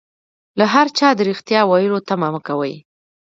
[0.59, 2.75] له هر چا د ريښتيا ويلو تمه مکوئ